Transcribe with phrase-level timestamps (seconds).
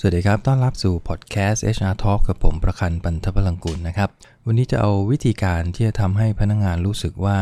[0.00, 4.10] สวัสดีครับ ต้อนรับสู่พอดแคสต์ HR Talk กับผมประคันปันทพลังกุลนะครับ
[4.46, 7.38] วันนี้จะเอาวิธีการที่จะทำให้พนักงงานรู้สึกว่า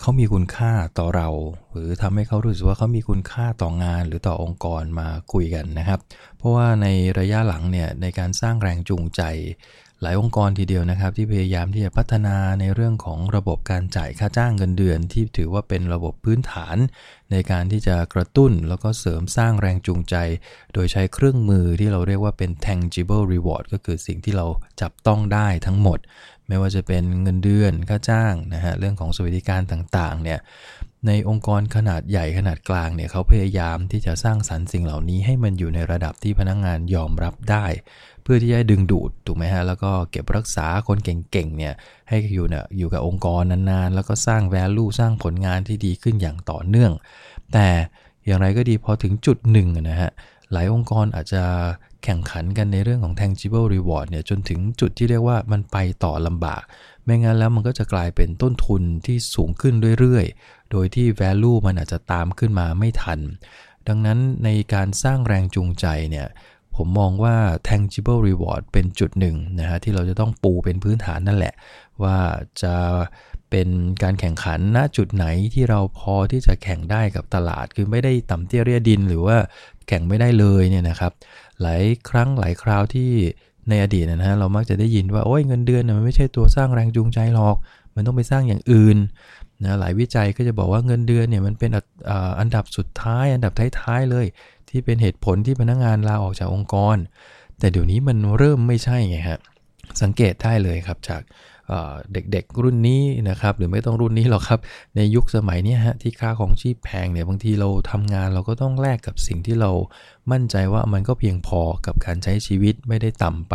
[0.00, 1.28] เขามีคุณค่าต่อเรา
[1.72, 6.00] หรือทำให้เขารู้สึกว่าเขามีคุณค่าต่องานหรือต่อองค์กรมาคุยกันนะครับ
[6.38, 6.86] เพราะว่าใน
[7.18, 9.22] ระยะหลังเนี่ยในการสร้างแรงจูงใจ
[10.02, 16.76] หลายองค์กรทีเดียวนะครับ ที่พยายามที่จะพัฒนาในเรื่องของระบบการจ่ายค่าจ้างเงินเดือน ที่ถือว่าเป็นระบบพื้นฐาน
[17.32, 20.14] ในการที่จะกระตุ้นแล้วก็เสริมสร้างแรงจูงใจ
[20.74, 24.46] โดยใช้เครื่องมือที่เราเรียกว่าเป็น tangible reward ก็คือสิ่งที่เรา
[24.80, 25.98] จับต้องได้ทั้งหมด
[26.48, 30.38] ไม่ว่าจะเป็นเงินเดือนค่าจ้างนะฮะเรื่องของสวัสดิการต่างๆเนี่ย
[31.06, 37.66] ในองค์กรขนาดใหญ่ขนาดกลางเนี่ยเขาพยายามที่จะสร้างสรรค์สิ่งเหล่านี้ให้มันอยู่ในระดับที่พนักงงานยอมรับได้
[38.22, 41.74] เพื่อที่จะดึงดูดถูกไหมฮะแล้วก็เก็บรักษาคนเก่งๆเนี่ย
[42.08, 46.92] ให้อยู่เนี่ยอยู่กับองค์กรนานๆ แล้วก็สร้าง value สร้างผลงานที่ดีขึ้นอย่างต่อเนื่อง
[47.52, 47.68] แต่
[48.26, 50.10] อย่างไรก็ดีพอถึงจุดหนึ่งนะฮะ
[50.52, 51.42] หลายองค์กรอาจจะ
[52.04, 56.62] แข่งขันกันในเรื่องของ tangible reward เนี่ยจนถึงจุดที่เรียกว่ามันไปต่อลำบาก
[57.04, 63.20] ไม่งั้นแล้วมันก็จะกลายเป็นต้นทุนที่สูงขึ้นเรื่อยๆ โดยที่ value มันอาจจะตามขึ้นมาไม่ทัน
[63.88, 66.26] ดังนั้นในการสร้างแรงจูงใจเนี่ย
[66.76, 67.36] ผมมองว่า
[67.68, 71.54] tangible reward เป็นจุดหนึ่งนะฮะที่เราจะต้องปูเป็นพื้นฐานนั่นแหละ
[72.02, 72.16] ว่า
[72.62, 72.74] จะ
[73.50, 73.68] เป็น
[74.02, 79.36] การแข่งขันณจุดไหนที่เราพอที่จะแข่งได้กับตลาด คือไม่ได้ต่ำเตี้ยเรียดิน หรือว่า
[79.88, 81.12] แข่งไม่ได้เลยเนี่ยนะครับ
[81.60, 83.10] หลายครั้งหลายคราวที่
[83.68, 87.56] ในอดีตนะฮะเรามักจะได้ยินว่าโอ้ยเงินเดือนมันไม่ใช่ตัวสร้างแรงจูงใจหรอก
[87.94, 88.98] มันต้องไปสร้างอย่างอื่น
[89.64, 91.70] นะหลายวิจัยก็จะบอกว่าเงินเดือนเนี่ยมันเป็น
[92.40, 94.26] อันดับสุดท้าย อันดับท้ายๆเลย
[94.68, 96.96] ที่เป็นเหตุผลที่พนักงงานลาออกจากองค์กร
[97.58, 99.38] แต่เดี๋ยวนี้มันเริ่มไม่ใช่ไงฮะ
[100.02, 101.22] สังเกตได้เลยครับจาก
[102.12, 104.60] เด็กๆรุ่นนี้นะครับ หรือไม่ต้องรุ่นนี้หรอกครับ
[104.96, 109.70] ในยุคสมัยนี้ฮะที่ค่าของชีพแพงเนี่ยบางทีเราทำงานเราก็ต้องแลกกับสิ่งที่เรา
[110.32, 113.54] มั่นใจว่ามันก็เพียงพอกับการใช้ชีวิตไม่ได้ต่ำไป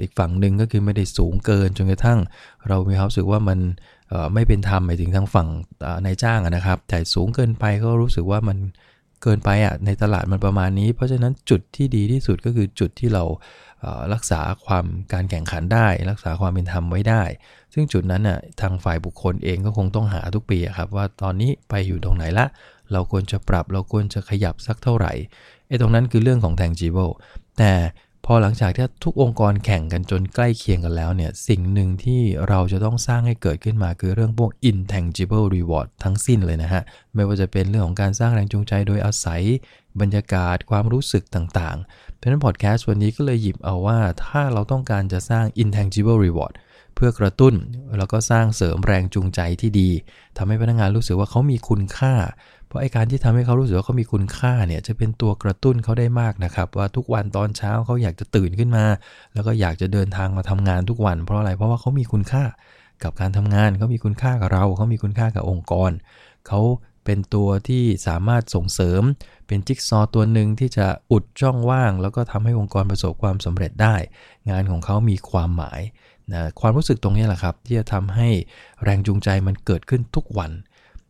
[0.00, 2.18] อีกฝั่งหนึ่งก็คือไม่ได้สูงเกินจนกระทั่ง
[2.68, 3.58] เรามีความรู้สึกว่ามัน
[4.34, 5.48] ไม่เป็นธรรมหมายถึงทางฝั่ง
[6.04, 8.58] นายจ้างนะครับแต่สูงเกินไปก็รู้สึกว่ามัน
[9.22, 13.24] เกินไปอะในตลาดมันประมาณนี้ เพราะฉะนั้นจุดที่ดีที่สุดก็คือจุดที่เรา
[14.14, 17.22] รักษาความการแข่งขันได้ รักษาความเป็นธรรมไว้ได้
[17.74, 22.46] ซึ่งจุดนั้นน่ะทางฝ่ายบุคคลเองก็คงต้องหาทุกปีครับว่าตอนนี้ไปอยู่ตรงไหนละ
[22.92, 25.12] เราควรจะปรับเราควรจะขยับสักเท่าไหร่
[25.68, 27.12] ไอ้ตรงนั้นคือเรื่องของ tangible
[27.58, 27.72] แต่
[28.26, 36.82] พอหลังจากที่ทุกองค์กรแข่งกันจนใกล้เคียงกันแล้วเนี่ยสิ่งหนึ่งที่เราจะต้องสร้างให้เกิดขึ้นมาคือเรื่องพวก intangible reward ทั้งสิ้นเลยนะฮะ
[37.14, 39.42] ไม่ว่าจะเป็นเรื่องของการสร้างแรงจูงใจโดยอาศัย
[40.00, 46.54] บรรยากาศความรู้สึกต่างๆ เพราะนั้นพอดแคสต์วันนี้ก็เลยหยิบเอาว่าถ้าเราต้องการจะสร้าง intangible reward
[46.94, 47.54] เพื่อกระตุ้น
[47.98, 49.90] แล้วก็สร้างเสริมแรงจูงใจที่ดี
[50.36, 52.14] ทำให้พนักงานรู้สึกว่าเขามีคุณค่า
[52.66, 58.84] เพราะไอการที่ทำให้เขารู้สึกว่าเขามีคุณค่าเนี่ยจะเป็นตัวกระตุ้นเขาได้มากนะครับ ว่าทุกวันตอนเช้าเขาอยากจะตื่นขึ้นมา
[59.34, 62.44] แล้วก็อยากจะเดินทางมาทำงานทุกวัน เพราะอะไรเพราะว่าเขามีคุณค่า
[63.02, 65.90] กับการทำงานเขามีคุณค่ากับเราเขามีคุณค่ากับองค์กร
[66.48, 66.60] เขา
[67.04, 69.02] เป็นตัวที่สามารถส่งเสริม
[69.46, 73.96] เป็นจิ๊กซอตัวหนึ่งที่จะอุดช่องว่าง แล้วก็ทำให้องค์กรประสบความสำเร็จได้
[74.50, 75.80] งานของเขามีความหมาย
[76.32, 78.28] นะความรู้สึกตรงนี้แหละครับ ที่จะทำให้
[78.82, 80.50] แรงจูงใจมันเกิดขึ้นทุกวัน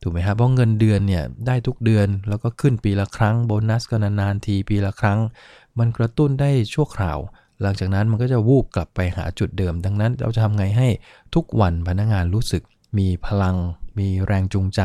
[0.03, 5.19] ถูกไหมครับเพราะเงินเดือนเนี่ยได้ทุกเดือนแล้วก็ขึ้นปีละครั้งโบนัสก็นานๆทีปีละครั้ง
[5.79, 7.19] มันกระตุ้นได้ชั่วคราว
[7.63, 10.89] หลังจากนั้นมันก็จะวูบกลับไปหาจุดเดิม ดังนั้นเราจะทำไงให้
[11.35, 12.63] ทุกวันพนักงานรู้สึก
[12.99, 13.57] มีพลัง
[13.99, 14.81] มีแรงจูงใจ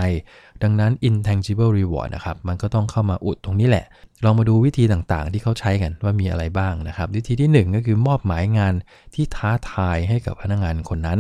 [0.64, 3.86] ดังนั้น intangible reward นะครับ มันก็ต้องเข้ามาอุดตรงนี้แหละ
[4.24, 8.74] เรามาดูวิธีต่างๆ ที่เขาใช้กันว่ามีอะไรบ้างนะครับ วิธีที่ 1 ก็คือมอบหมายงาน
[9.14, 11.20] ที่ท้าทายให้กับพนักงานคนนั้น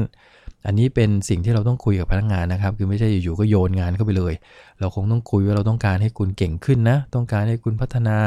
[0.67, 4.33] อันนี้เป็นสิ่งที่เราต้องคุยกับพนักงานนะครับ คือไม่ใช่อยู่ๆก็โยนงานเข้าไปเลย
[4.79, 8.17] เราคงต้องคุยว่าเราต้องการให้คุณเก่งขึ้นนะ ต้องการให้คุณพัฒนา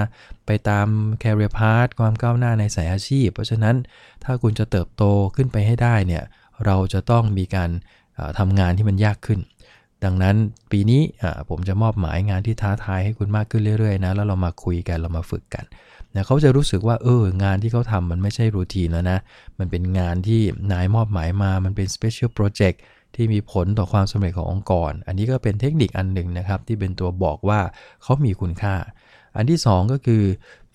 [0.47, 0.87] ไปตาม
[1.23, 3.77] career path ความก้าวหน้าในสายอาชีพ เพราะฉะนั้น
[4.25, 5.03] ถ้าคุณจะเติบโต
[5.37, 6.25] ขึ้นไปให้ได้เนี่ย
[6.65, 7.71] เราจะต้องมีการ
[8.39, 9.41] ทำงานที่มันยากขึ้น
[10.05, 10.37] ดังนั้น
[10.73, 11.03] ปีนี้
[11.49, 15.65] ผมจะมอบหมายงานที่ท้าทายให้คุณมากขึ้นเรื่อยๆนะแล้วเรามาคุยกันเรามาฝึกกัน
[16.15, 19.19] นะเขาจะรู้สึกว่าเอองานที่เขาทำมันไม่ใช่รูทีนแล้วนะ
[19.59, 20.41] มันเป็นงานที่
[20.73, 22.77] นายมอบหมายมา มันเป็น special project
[23.15, 27.61] ที่มีผลต่อความสำเร็จขององค์กร อันนี้ก็เป็นเทคนิคอันหนึ่งนะครับ ที่เป็นตัวบอกว่า
[28.03, 28.75] เขามีคุณค่า
[29.37, 30.23] อันที่ 2 ก็คือ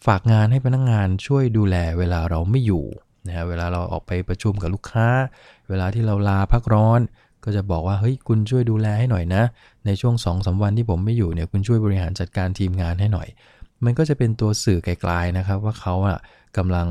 [0.05, 2.85] ฝากงานให้พนักงงานช่วยดูแลเวลาเราไม่อยู่
[3.27, 5.07] นะฮะเวลาเราออกไปประชุมกับลูกค้า
[5.69, 6.99] เวลาที่เราลาพักร้อน
[7.45, 9.43] ก็จะบอกว่าเฮ้ยคุณช่วยดูแลให้หน่อยนะ
[9.85, 13.27] ในช่วง2อสวันที่ผมไม่อยู่เนี่ยคุณช่วยบริหารจัดการทีมงานให้หน่อย
[13.85, 16.17] มันก็จะเป็นตัวสื่อไกลๆนะครับ ว่าเขาอะ
[16.57, 16.87] กำลัง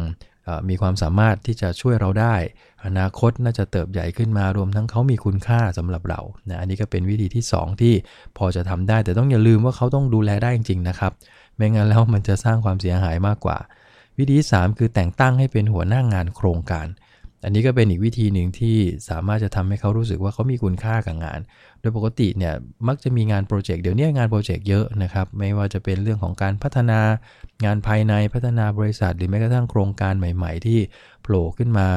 [0.69, 2.35] มีความสามารถที่จะช่วยเราได้
[2.87, 7.95] อนาคตน่าจะเติบใหญ่ขึ้นมารวมทั้งเขามีคุณค่าสำหรับเรานะอันนี้ก็เป็นวิธีที่ 2 ที่
[8.39, 11.13] พอจะทำได้ แต่ต้องอย่าลืมว่าเขาต้องดูแลได้จริงๆนะครับ
[11.57, 13.59] ไม่งั้นแล้วมันจะสร้างความเสียหายมากกว่า
[14.19, 16.87] วิธี 3 คือแต่งตั้งให้เป็นหัวหน้างงานโครงการ
[17.45, 18.77] อันนี้ก็เป็นอีกวิธีหนึ่งที่
[19.09, 21.41] สามารถจะทำให้เขารู้สึกว่าเขามีคุณค่ากับงาน
[21.81, 22.55] โดยปกติเนี่ย
[22.89, 27.01] มักจะมีงานโปรเจกต์เดี๋ยวนี้งานโปรเจกต์เยอะนะครับ ไม่ว่าจะเป็นเรื่องของการพัฒนา
[27.65, 30.79] งานภายในพัฒนาบริษัท หรือแม้กระทั่งโครงการใหม่ ๆ ที่
[31.23, 31.89] โผล่ขึ้นมา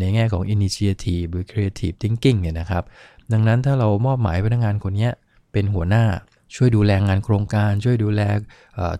[0.00, 2.84] ในแง่ของ initiative หรือ creative thinking เนี่ยนะครับ
[3.32, 5.08] ดังนั้นถ้าเรามอบหมายพนักงานคนนี้
[5.52, 6.04] เป็นหัวหน้า
[6.54, 8.22] ช่วยดูแลงานโครงการ ช่วยดูแล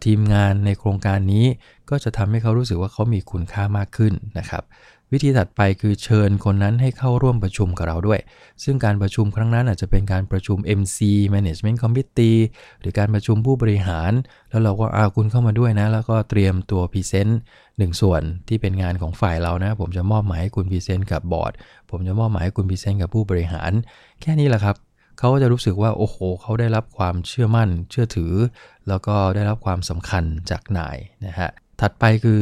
[0.04, 1.46] ทีมงานในโครงการนี้
[1.90, 4.62] ก็จะทำให้เขารู้สึกว่าเขามีคุณค่ามากขึ้นนะครับ
[5.14, 8.20] วิธีถัดไปคือเชิญคนนั้นให้เข้าร่วมประชุมกับเราด้วย
[8.64, 10.98] ซึ่งการประชุมครั้งนั้นอาจจะเป็นการประชุม MC
[11.34, 12.38] Management Committee
[12.80, 14.12] หรือการประชุมผู้บริหาร
[14.50, 17.40] แล้วเราก็เอาคุณเข้ามาด้วยนะ แล้วก็เตรียมตัว present
[17.78, 21.52] หนึ่งส่วนที่เป็นงานของฝ่ายเรานะ ผมจะมอบหมายให้คุณ present กับบอร์ด
[21.90, 23.70] ผมจะมอบหมายให้คุณ present กับผู้บริหาร
[24.20, 24.76] แค่นี้แหละครับ
[25.18, 28.32] เขาก็จะรู้สึกว่าโอ้โห เขาได้รับความเชื่อมั่น เชื่อถือ
[28.88, 30.96] แล้วก็ได้รับความสำคัญจากนาย
[31.26, 31.50] นะฮะ
[31.80, 32.40] ถัดไปคือ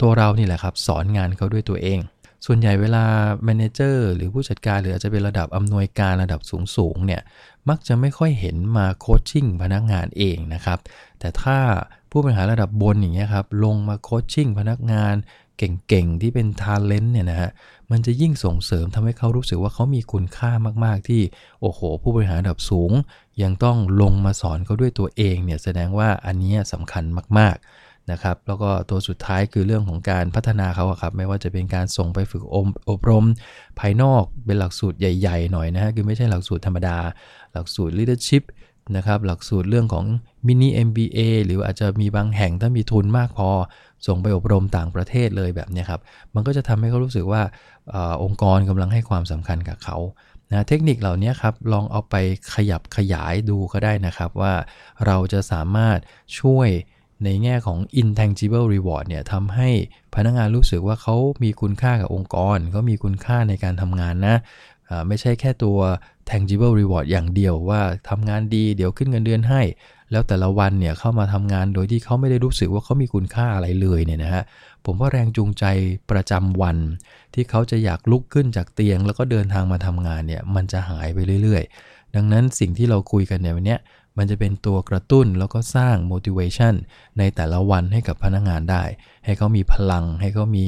[0.00, 1.98] ตัวเรานี่แหละครับ สอนงานเขาด้วยตัวเอง
[2.46, 3.04] ส่วนใหญ่เวลา
[3.44, 6.40] manager หรือผู้จัดการหรืออาจจะเป็นระดับอำนวยการระดับ
[6.76, 7.22] สูงๆเนี่ย
[7.68, 10.78] มักจะไม่ค่อยเห็นมา coaching พนักงานเองนะครับ
[11.20, 11.58] แต่ถ้า
[12.10, 15.14] ผู้บริหารระดับบนอย่างเงี้ยครับลงมา coaching พนักงาน
[15.58, 17.50] เก่งๆ ที่เป็นทาเลนต์เนี่ยนะฮะ
[17.90, 20.50] มันจะยิ่งส่งเสริมทำให้เขารู้สึกว่าเขามีคุณค่า
[20.84, 21.22] มากๆที่
[21.60, 22.92] โอ้โห ผู้บริหารระดับสูง
[23.42, 27.04] ยังต้องลงมาสอนเขาด้วยตัวเองเนี่ยแสดงว่าอันนี้สำคัญ
[27.38, 32.44] มากๆ นะครับแล้วก็ตัวสุดท้ายคือเรื่องของการพัฒนาเขาครับไม่ว่าจะเป็นการส่งไปฝึก
[32.90, 33.24] อบรม
[33.80, 36.96] ภายนอกเป็นหลักสูตรใหญ่ ๆ หน่อยนะฮะคือไม่ใช่หลักสูตรธรรมดา
[37.52, 38.44] หลักสูตร leadership
[38.96, 40.04] นะครับหลักสูตรเรื่องของ
[40.46, 43.48] มินิ MBA หรืออาจจะมีบางแห่งถ้ามีทุนมากพอ
[44.06, 46.00] ส่งไปอบรมต่างประเทศเลยแบบนี้ครับ
[46.34, 47.42] มันก็จะทำให้เขารู้สึกว่า
[47.94, 49.96] อองค์กรกำลังให้ความสำคัญกับเขา
[50.50, 52.14] นะเทคนิคเหล่านี้ครับลองเอาไป
[52.54, 54.54] ขยับขยายดูก็ได้นะครับ ว่า
[55.06, 55.98] เราจะสามารถ
[56.40, 56.68] ช่วย
[57.24, 59.68] ในแง่ของ intangible reward เนี่ยทำให้
[60.14, 64.36] พนักงานรู้สึกว่าเขามีคุณค่ากับองค์กรเขามีคุณค่าในการทำงานนะ
[65.08, 65.78] ไม่ใช่แค่ตัว
[66.30, 67.80] tangible reward อย่างเดียวว่า
[68.10, 69.62] ทำงานดีเดี๋ยวขึ้นเงินเดือนให้
[70.10, 74.42] แล้วแต่ละวันเนี่ยเข้ามาทำงานโดยที่เขาไม่ได้รู้สึกว่าเขามีคุณค่าอะไรเลยเนี่ยนะฮะ
[74.84, 75.64] ผมว่าแรงจูงใจ
[76.10, 76.76] ประจำวัน
[77.34, 83.76] ที่เขาจะอยากลุกขึ้นจากเตียง แล้วก็เดินทางมาทำงานเนี่ยมันจะหายไปเรื่อยๆ ดังนั้นสิ่งที่เราคุยกันเนี่ยวันนี้
[84.18, 86.74] มันจะเป็นตัวกระตุ้นแล้วก็สร้าง motivation
[87.18, 88.82] ในแต่ละวันให้กับพนักงงานได้
[89.24, 90.66] ให้เขามีพลัง ให้เขามี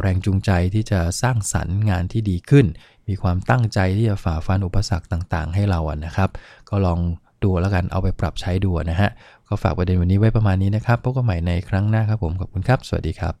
[0.00, 2.66] แรงจูงใจที่จะสร้างสรรค์งานที่ดีขึ้น
[3.08, 6.30] มีความตั้งใจที่จะฝ่าฟันอุปสรรคต่างๆ ให้เราอะนะครับ
[6.68, 7.00] ก็ลอง
[7.42, 9.10] ดูแล้วกันเอาไปปรับใช้ดูนะฮะ
[9.48, 13.34] ก็ฝากประเด็นวันนี้ไว้ประมาณนี้นะครับพบกันใหม่ในครั้งหน้าครับผมขอบคุณครับ สวัสดีครับ